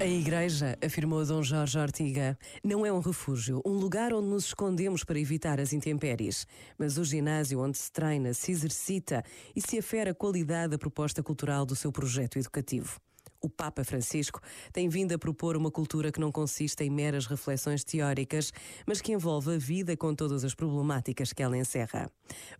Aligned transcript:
A 0.00 0.06
igreja, 0.06 0.78
afirmou 0.84 1.24
Dom 1.26 1.42
Jorge 1.42 1.78
Ortiga, 1.78 2.38
não 2.62 2.86
é 2.86 2.92
um 2.92 3.00
refúgio, 3.00 3.60
um 3.66 3.72
lugar 3.72 4.12
onde 4.14 4.28
nos 4.28 4.46
escondemos 4.46 5.02
para 5.02 5.18
evitar 5.18 5.58
as 5.60 5.72
intempéries, 5.72 6.46
mas 6.78 6.98
o 6.98 7.04
ginásio 7.04 7.60
onde 7.60 7.76
se 7.76 7.90
treina, 7.90 8.32
se 8.32 8.52
exercita 8.52 9.24
e 9.56 9.60
se 9.60 9.78
afere 9.78 10.10
a 10.10 10.14
qualidade 10.14 10.70
da 10.70 10.78
proposta 10.78 11.22
cultural 11.22 11.66
do 11.66 11.74
seu 11.74 11.90
projeto 11.90 12.38
educativo 12.38 13.00
o 13.40 13.48
Papa 13.48 13.84
Francisco 13.84 14.40
tem 14.72 14.88
vindo 14.88 15.12
a 15.12 15.18
propor 15.18 15.56
uma 15.56 15.70
cultura 15.70 16.10
que 16.10 16.20
não 16.20 16.32
consiste 16.32 16.82
em 16.82 16.90
meras 16.90 17.26
reflexões 17.26 17.84
teóricas, 17.84 18.52
mas 18.86 19.00
que 19.00 19.12
envolve 19.12 19.54
a 19.54 19.58
vida 19.58 19.96
com 19.96 20.14
todas 20.14 20.44
as 20.44 20.54
problemáticas 20.54 21.32
que 21.32 21.42
ela 21.42 21.56
encerra. 21.56 22.10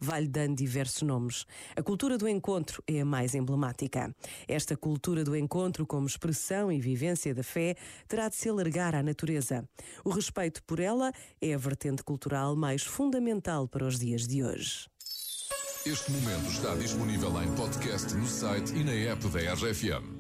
Vai-lhe 0.01 0.29
dando 0.29 0.57
diversos 0.57 1.03
nomes. 1.03 1.47
A 1.77 1.83
cultura 1.83 2.17
do 2.17 2.29
encontro 2.29 2.83
é 2.87 3.01
a 3.01 3.05
mais 3.05 3.35
emblemática. 3.35 4.15
Esta 4.47 4.77
cultura 4.77 5.25
do 5.25 5.37
encontro, 5.37 5.87
como 5.87 6.07
expressão 6.07 6.71
e 6.71 6.81
vivência 6.81 7.35
da 7.35 7.43
fé, 7.43 7.75
terá 8.07 8.29
de 8.29 8.37
se 8.37 8.49
alargar 8.49 8.95
à 8.95 9.03
natureza. 9.03 9.69
O 10.05 10.11
respeito 10.11 10.63
por 10.63 10.81
ela 10.81 11.13
é 11.41 11.55
a 11.55 11.59
vertente 11.59 12.03
cultural 12.03 12.55
mais 12.55 12.83
fundamental 12.83 13.67
para 13.67 13.85
os 13.85 13.99
dias 13.99 14.27
de 14.27 14.45
hoje. 14.45 14.89
Este 15.87 16.11
momento 16.11 16.51
está 16.51 16.75
disponível 16.75 17.43
em 17.43 17.55
podcast 17.55 18.15
no 18.15 18.27
site 18.27 18.75
e 18.75 18.85
na 18.85 18.93
app 18.93 19.27
da 19.29 19.55
RFM. 19.55 20.18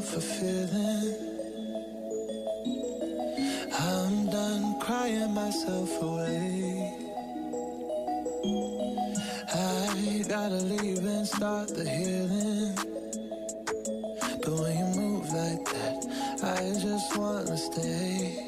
For 0.00 0.20
feeling. 0.20 1.14
I'm 3.78 4.26
done 4.30 4.80
crying 4.80 5.34
myself 5.34 6.02
away. 6.02 6.94
I 9.54 10.24
gotta 10.28 10.60
leave 10.72 11.04
and 11.04 11.26
start 11.26 11.68
the 11.68 11.88
healing. 11.88 13.07
I 16.68 16.72
just 16.78 17.16
wanna 17.16 17.56
stay. 17.56 18.47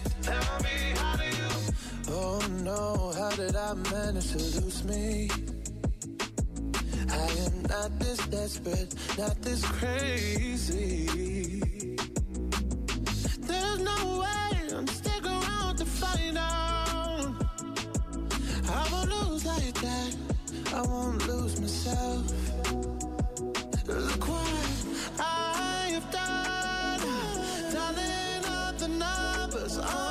No, 3.37 3.43
how 3.43 3.47
did 3.47 3.55
I 3.55 3.73
manage 3.91 4.31
to 4.31 4.37
lose 4.37 4.83
me? 4.83 5.29
I 7.09 7.27
am 7.45 7.61
not 7.63 7.99
this 7.99 8.17
desperate, 8.27 8.95
not 9.17 9.41
this 9.41 9.63
crazy. 9.65 11.07
There's 13.39 13.79
no 13.79 14.19
way 14.21 14.75
I'm 14.75 14.87
stick 14.87 15.25
around 15.25 15.77
to 15.77 15.85
find 15.85 16.37
out. 16.37 17.33
I 18.69 18.89
won't 18.91 19.09
lose 19.09 19.45
like 19.45 19.73
that. 19.75 20.15
I 20.73 20.81
won't 20.81 21.27
lose 21.27 21.59
myself. 21.59 22.31
Look 23.87 24.27
what 24.27 24.75
I 25.19 25.89
have 25.93 26.11
done. 26.11 27.01
Dialing 27.73 28.45
up 28.45 28.77
the 28.77 28.87
numbers. 28.87 29.77
Uh, 29.77 30.10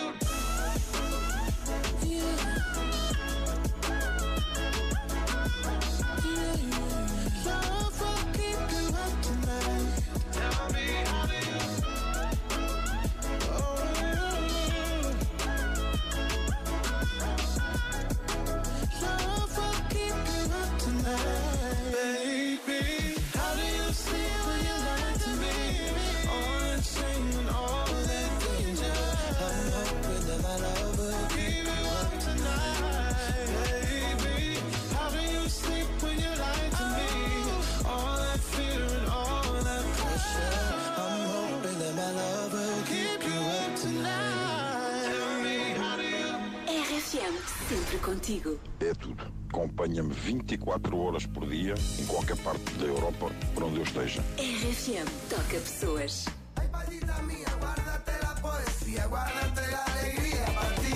Sempre 47.71 47.97
contigo. 47.99 48.59
É 48.81 48.93
tudo. 48.93 49.31
Acompanha-me 49.47 50.13
24 50.13 50.97
horas 50.97 51.25
por 51.25 51.47
dia, 51.47 51.73
em 51.99 52.05
qualquer 52.05 52.37
parte 52.37 52.73
da 52.73 52.85
Europa, 52.85 53.31
por 53.53 53.63
onde 53.63 53.77
eu 53.77 53.83
esteja. 53.83 54.21
RFM, 54.37 55.09
toca 55.29 55.43
pessoas. 55.43 56.25
Ay, 56.57 56.67
palita 56.67 57.21
mía, 57.23 57.47
guárdate 57.59 58.11
la 58.21 58.35
poesía, 58.41 59.07
guárdate 59.07 59.61
la 59.71 59.85
alegría 59.85 60.45
para 60.53 60.75
ti. 60.75 60.91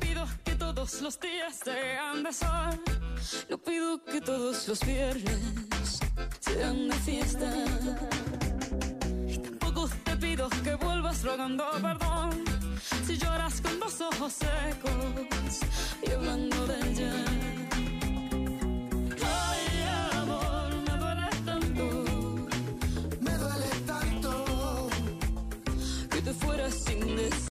Pido 0.00 0.26
que 0.44 0.54
todos 0.56 1.00
los 1.00 1.18
días 1.20 1.60
sean 1.64 2.22
de 2.22 2.32
sol. 2.32 2.80
No 3.48 3.58
pido 3.58 4.04
que 4.04 4.20
todos 4.20 4.68
los 4.68 4.80
viernes 4.80 5.75
sean 6.46 6.88
de 6.88 6.94
fiesta. 6.96 7.50
Y 9.28 9.38
tampoco 9.38 9.88
te 10.04 10.16
pido 10.16 10.48
que 10.64 10.74
vuelvas 10.74 11.22
rogando 11.22 11.64
perdón. 11.82 12.44
Si 13.06 13.16
lloras 13.18 13.60
con 13.60 13.78
los 13.80 14.00
ojos 14.00 14.32
secos 14.32 15.60
y 16.06 16.10
hablando 16.10 16.66
de 16.66 16.90
ella. 16.90 17.55